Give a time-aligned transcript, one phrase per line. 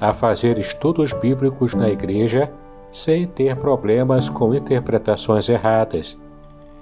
[0.00, 2.50] a fazer estudos bíblicos na igreja
[2.90, 6.18] sem ter problemas com interpretações erradas.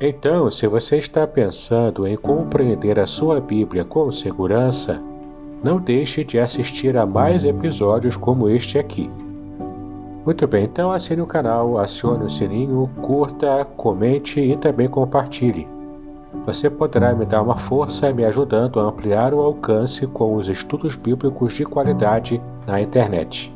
[0.00, 5.02] Então, se você está pensando em compreender a sua Bíblia com segurança,
[5.62, 9.10] não deixe de assistir a mais episódios como este aqui.
[10.24, 15.66] Muito bem, então assine o canal, acione o sininho, curta, comente e também compartilhe.
[16.46, 20.94] Você poderá me dar uma força me ajudando a ampliar o alcance com os estudos
[20.94, 23.50] bíblicos de qualidade na internet.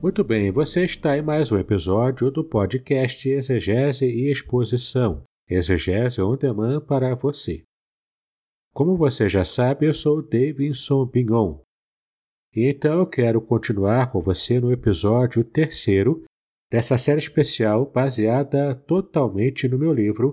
[0.00, 6.36] Muito bem, você está em mais um episódio do podcast Exegese e Exposição, Exegese on
[6.36, 7.64] Demand para você.
[8.72, 11.58] Como você já sabe, eu sou Davidson Bignon.
[12.54, 16.24] E então eu quero continuar com você no episódio terceiro
[16.72, 20.30] dessa série especial baseada totalmente no meu livro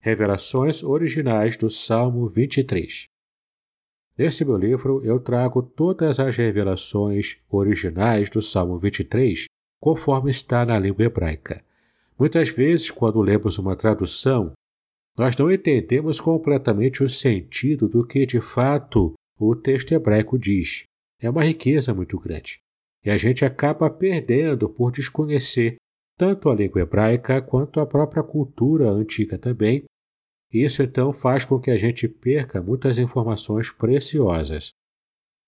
[0.00, 3.04] Revelações Originais do Salmo 23.
[4.16, 9.44] Nesse meu livro eu trago todas as revelações originais do Salmo 23
[9.78, 11.62] conforme está na língua hebraica.
[12.18, 14.52] Muitas vezes, quando lemos uma tradução,
[15.18, 20.84] nós não entendemos completamente o sentido do que de fato o texto hebraico diz.
[21.20, 22.60] É uma riqueza muito grande.
[23.04, 25.76] E a gente acaba perdendo por desconhecer
[26.22, 29.82] tanto a língua hebraica quanto a própria cultura antiga também.
[30.52, 34.70] Isso então faz com que a gente perca muitas informações preciosas.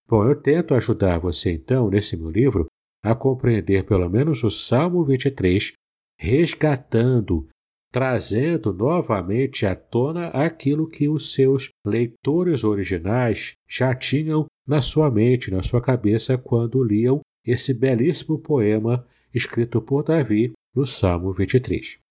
[0.09, 2.66] Bom, eu tento ajudar você então, nesse meu livro,
[3.04, 5.75] a compreender pelo menos o Salmo 23,
[6.19, 7.47] resgatando,
[7.93, 15.53] trazendo novamente à tona aquilo que os seus leitores originais já tinham na sua mente,
[15.53, 22.03] na sua cabeça, quando liam esse belíssimo poema escrito por Davi no Salmo 23.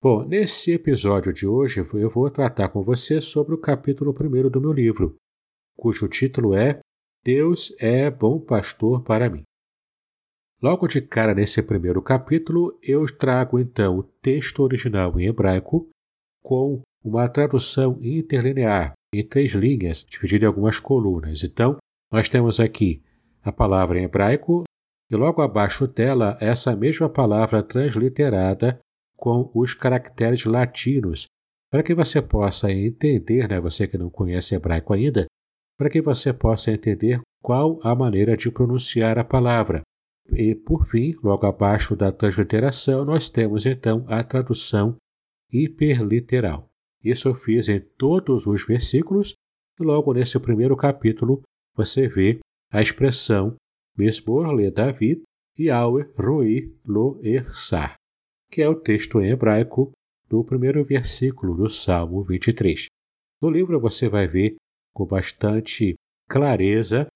[0.00, 4.60] Bom, nesse episódio de hoje eu vou tratar com você sobre o capítulo 1 do
[4.60, 5.16] meu livro,
[5.76, 6.78] cujo título é
[7.24, 9.42] Deus é bom pastor para mim.
[10.62, 15.88] Logo de cara nesse primeiro capítulo, eu trago então o texto original em hebraico
[16.44, 21.42] com uma tradução interlinear em três linhas, dividida em algumas colunas.
[21.42, 21.76] Então,
[22.12, 23.02] nós temos aqui
[23.42, 24.62] a palavra em hebraico
[25.10, 28.78] e logo abaixo dela essa mesma palavra transliterada
[29.18, 31.26] com os caracteres latinos,
[31.70, 35.26] para que você possa entender, né, você que não conhece hebraico ainda,
[35.76, 39.82] para que você possa entender qual a maneira de pronunciar a palavra.
[40.30, 44.96] E, por fim, logo abaixo da transliteração, nós temos então a tradução
[45.52, 46.68] hiperliteral.
[47.02, 49.34] Isso eu fiz em todos os versículos,
[49.80, 51.42] e logo nesse primeiro capítulo
[51.74, 52.38] você vê
[52.70, 53.56] a expressão
[53.96, 55.22] Mesmor le David
[55.56, 57.98] e Auer Roi lo Ersar
[58.50, 59.92] que é o texto em hebraico
[60.28, 62.86] do primeiro versículo do Salmo 23.
[63.40, 64.56] No livro você vai ver
[64.94, 65.94] com bastante
[66.28, 67.06] clareza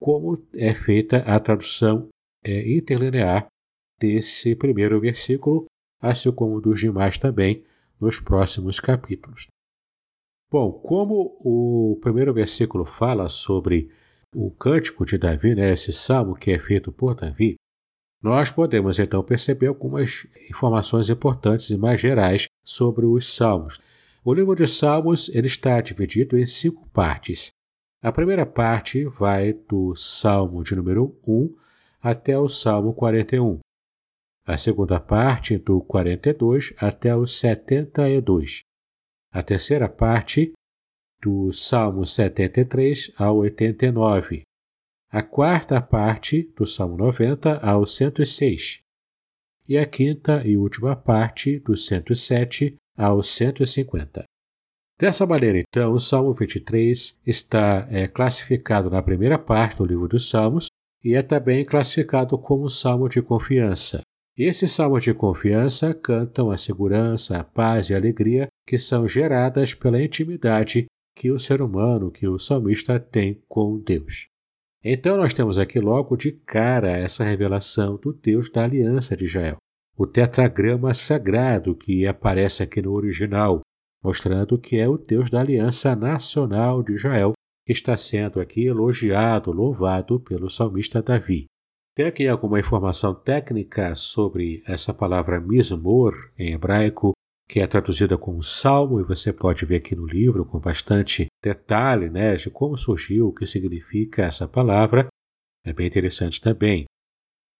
[0.00, 2.08] como é feita a tradução
[2.44, 3.46] é, interlinear
[3.98, 5.66] desse primeiro versículo,
[6.00, 7.64] assim como dos demais também
[8.00, 9.46] nos próximos capítulos.
[10.50, 13.90] Bom, como o primeiro versículo fala sobre
[14.34, 17.56] o cântico de Davi, né, esse salmo que é feito por Davi,
[18.22, 23.80] nós podemos então perceber algumas informações importantes e mais gerais sobre os salmos.
[24.22, 27.50] O livro de Salmos ele está dividido em cinco partes.
[28.02, 31.56] A primeira parte vai do Salmo de número 1
[32.02, 33.60] até o Salmo 41.
[34.46, 38.60] A segunda parte do 42 até o 72.
[39.32, 40.52] A terceira parte
[41.22, 44.42] do Salmo 73 ao 89.
[45.12, 48.80] A quarta parte do Salmo 90 ao 106.
[49.68, 54.22] E a quinta e última parte do 107 ao 150.
[54.96, 60.30] Dessa maneira, então, o Salmo 23 está é, classificado na primeira parte do livro dos
[60.30, 60.68] Salmos
[61.02, 64.02] e é também classificado como Salmo de confiança.
[64.38, 69.74] Esses salmos de confiança cantam a segurança, a paz e a alegria que são geradas
[69.74, 70.86] pela intimidade
[71.16, 74.30] que o ser humano, que o salmista tem com Deus.
[74.82, 79.58] Então nós temos aqui logo de cara essa revelação do Deus da aliança de Israel,
[79.96, 83.60] o tetragrama sagrado que aparece aqui no original,
[84.02, 87.32] mostrando que é o Deus da aliança nacional de Israel
[87.66, 91.44] que está sendo aqui elogiado, louvado pelo salmista Davi.
[91.94, 97.12] Tem aqui alguma informação técnica sobre essa palavra mismor em hebraico,
[97.50, 102.08] que é traduzida como salmo, e você pode ver aqui no livro com bastante detalhe
[102.08, 105.08] né, de como surgiu, o que significa essa palavra.
[105.66, 106.84] É bem interessante também.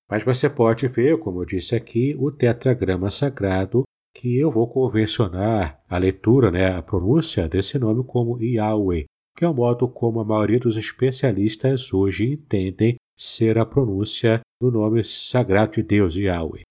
[0.09, 3.83] Mas você pode ver, como eu disse aqui, o tetragrama sagrado
[4.15, 9.07] que eu vou convencionar a leitura, né, a pronúncia desse nome como Yahweh,
[9.37, 14.71] que é o modo como a maioria dos especialistas hoje entendem ser a pronúncia do
[14.71, 16.63] nome sagrado de Deus, Yahweh.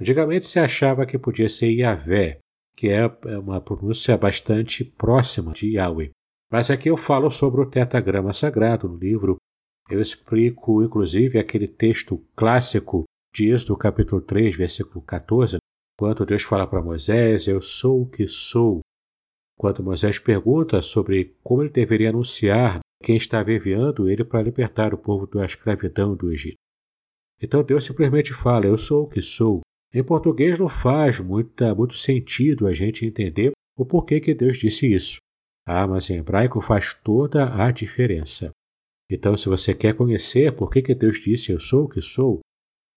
[0.00, 2.38] Antigamente se achava que podia ser Yahvé,
[2.76, 3.06] que é
[3.38, 6.10] uma pronúncia bastante próxima de Yahweh.
[6.50, 9.36] Mas aqui eu falo sobre o tetagrama sagrado no livro.
[9.88, 13.04] Eu explico, inclusive, aquele texto clássico
[13.34, 15.58] de Êxodo capítulo 3, versículo 14,
[15.96, 18.80] quando Deus fala para Moisés, eu sou o que sou.
[19.56, 24.98] Quando Moisés pergunta sobre como ele deveria anunciar quem estava enviando ele para libertar o
[24.98, 26.56] povo da escravidão do Egito.
[27.40, 29.60] Então Deus simplesmente fala, eu sou o que sou.
[29.94, 34.92] Em português não faz muita, muito sentido a gente entender o porquê que Deus disse
[34.92, 35.18] isso.
[35.66, 38.50] Ah, mas em hebraico faz toda a diferença.
[39.10, 42.40] Então, se você quer conhecer por que, Deus disse eu sou o que sou,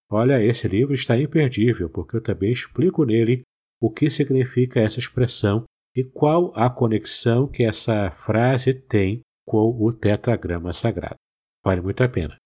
[0.09, 3.41] Olha, esse livro está imperdível, porque eu também explico nele
[3.81, 5.65] o que significa essa expressão
[5.95, 11.17] e qual a conexão que essa frase tem com o tetragrama sagrado.
[11.63, 12.37] Vale muito a pena.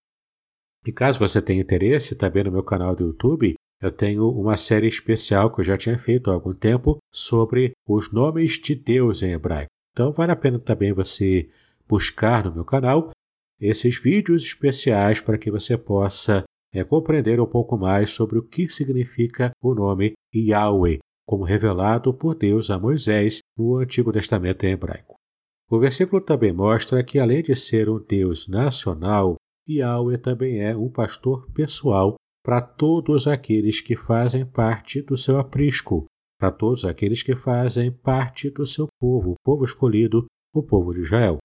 [0.85, 4.87] E caso você tenha interesse, também no meu canal do YouTube, eu tenho uma série
[4.87, 9.31] especial que eu já tinha feito há algum tempo sobre os nomes de Deus em
[9.31, 9.71] hebraico.
[9.91, 11.49] Então vale a pena também você
[11.87, 13.09] buscar no meu canal
[13.59, 16.43] esses vídeos especiais para que você possa
[16.73, 22.33] é compreender um pouco mais sobre o que significa o nome Yahweh, como revelado por
[22.33, 25.15] Deus a Moisés no Antigo Testamento em hebraico.
[25.69, 29.35] O versículo também mostra que, além de ser um Deus nacional,
[29.69, 36.05] Yahweh também é um pastor pessoal para todos aqueles que fazem parte do seu aprisco,
[36.39, 41.01] para todos aqueles que fazem parte do seu povo, o povo escolhido, o povo de
[41.01, 41.37] Israel.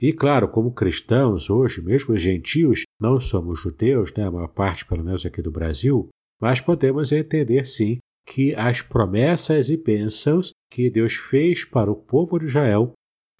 [0.00, 5.04] E claro, como cristãos, hoje, mesmo gentios, não somos judeus, né, a maior parte, pelo
[5.04, 6.08] menos aqui do Brasil,
[6.40, 12.38] mas podemos entender sim que as promessas e bênçãos que Deus fez para o povo
[12.38, 12.92] de Israel,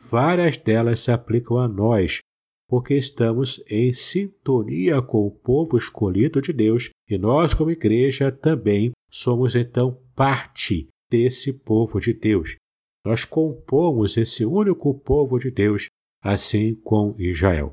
[0.03, 2.19] várias delas se aplicam a nós,
[2.71, 8.93] porque estamos em sintonia com o povo escolhido de Deus e nós, como igreja, também
[9.11, 12.55] somos então parte desse povo de Deus.
[13.05, 15.87] Nós compomos esse único povo de Deus
[16.23, 17.73] assim com Israel.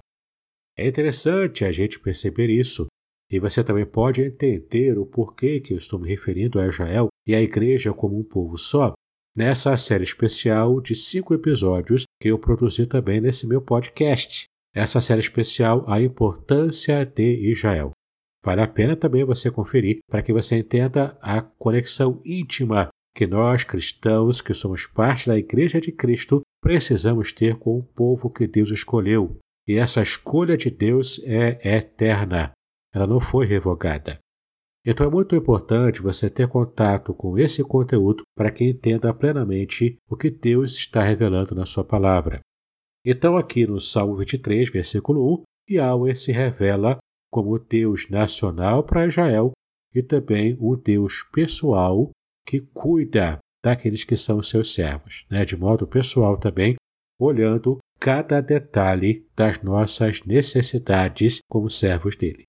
[0.76, 2.88] É interessante a gente perceber isso,
[3.30, 7.36] e você também pode entender o porquê que eu estou me referindo a Israel e
[7.36, 8.94] à igreja como um povo só,
[9.36, 14.48] nessa série especial de cinco episódios que eu produzi também nesse meu podcast.
[14.78, 17.94] Essa série especial, A Importância de Israel.
[18.46, 23.64] Vale a pena também você conferir para que você entenda a conexão íntima que nós,
[23.64, 28.70] cristãos, que somos parte da Igreja de Cristo, precisamos ter com o povo que Deus
[28.70, 29.40] escolheu.
[29.68, 32.52] E essa escolha de Deus é eterna.
[32.94, 34.20] Ela não foi revogada.
[34.86, 40.16] Então é muito importante você ter contato com esse conteúdo para que entenda plenamente o
[40.16, 42.42] que Deus está revelando na sua palavra.
[43.10, 46.98] Então, aqui no Salmo 23, versículo 1, Yahweh se revela
[47.32, 49.54] como Deus nacional para Israel
[49.96, 52.12] e também o Deus pessoal
[52.46, 55.46] que cuida daqueles que são seus servos, né?
[55.46, 56.76] de modo pessoal também,
[57.18, 62.44] olhando cada detalhe das nossas necessidades como servos dele.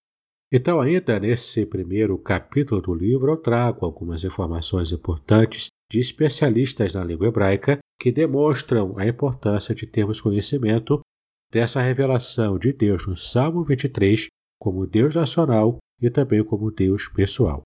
[0.52, 7.04] Então, ainda nesse primeiro capítulo do livro, eu trago algumas informações importantes de especialistas na
[7.04, 11.00] língua hebraica que demonstram a importância de termos conhecimento
[11.50, 14.26] dessa revelação de Deus no Salmo 23
[14.58, 17.62] como Deus nacional e também como Deus pessoal.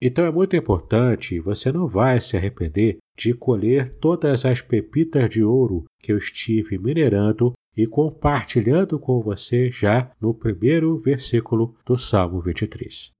[0.00, 5.42] Então é muito importante, você não vai se arrepender de colher todas as pepitas de
[5.42, 12.40] ouro que eu estive minerando e compartilhando com você já no primeiro versículo do Salmo
[12.40, 13.13] 23.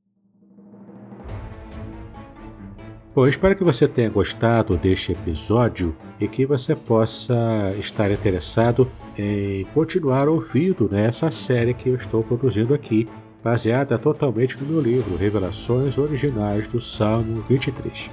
[3.14, 9.64] Bom, espero que você tenha gostado deste episódio e que você possa estar interessado em
[9.66, 13.06] continuar ouvindo nessa série que eu estou produzindo aqui,
[13.40, 18.10] baseada totalmente no meu livro Revelações Originais do Salmo 23.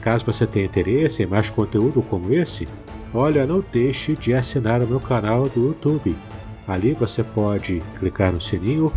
[0.00, 2.66] Caso você tenha interesse em mais conteúdo como esse,
[3.12, 6.16] olha, não deixe de assinar o meu canal do YouTube.
[6.66, 8.90] Ali você pode clicar no sininho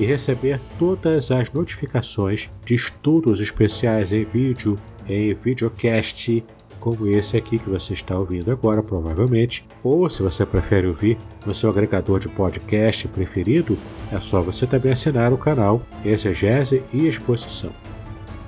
[0.00, 6.42] e receber todas as notificações de estudos especiais em vídeo, em videocast,
[6.80, 11.54] como esse aqui que você está ouvindo agora, provavelmente, ou se você prefere ouvir no
[11.54, 13.76] seu agregador de podcast preferido,
[14.10, 17.70] é só você também assinar o canal Exegese e Exposição.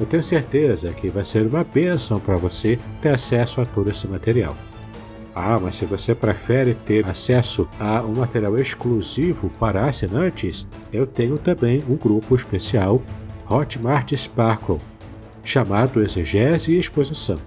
[0.01, 4.09] Eu tenho certeza que vai ser uma bênção para você ter acesso a todo esse
[4.09, 4.57] material.
[5.35, 11.39] Ah, mas se você prefere ter acesso a um material exclusivo para assinantes, eu tenho
[11.39, 13.01] também um grupo especial
[13.49, 14.79] Hotmart Sparkle,
[15.43, 17.39] chamado Exegese e Exposição.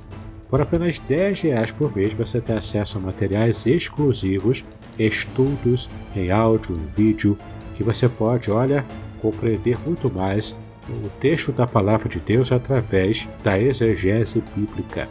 [0.49, 4.63] Por apenas 10 reais por mês você tem acesso a materiais exclusivos,
[4.97, 7.37] estudos em áudio e vídeo,
[7.75, 8.85] que você pode, olha,
[9.21, 10.55] compreender muito mais
[10.87, 15.07] o texto da palavra de Deus através da exegese bíblica.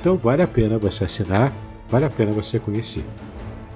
[0.00, 1.52] Então vale a pena você assinar
[1.88, 3.04] vale a pena você conhecer.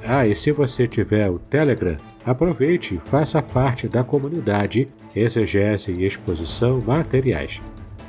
[0.05, 6.05] Ah, e se você tiver o Telegram, aproveite e faça parte da comunidade Exegese e
[6.05, 7.61] Exposição Materiais.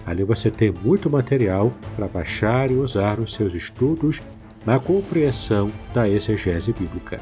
[0.06, 4.22] Ali você tem muito material para baixar e usar nos seus estudos
[4.66, 7.20] na compreensão da exegese bíblica.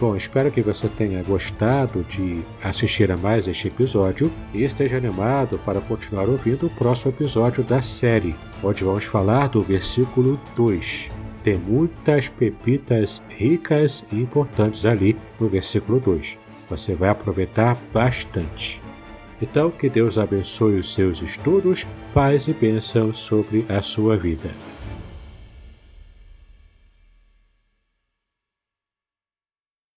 [0.00, 5.58] Bom, espero que você tenha gostado de assistir a mais este episódio e esteja animado
[5.64, 11.58] para continuar ouvindo o próximo episódio da série, onde vamos falar do versículo 2 tem
[11.58, 16.38] muitas pepitas ricas e importantes ali no versículo 2.
[16.70, 18.82] Você vai aproveitar bastante.
[19.40, 24.48] Então, que Deus abençoe os seus estudos, paz e bênção sobre a sua vida.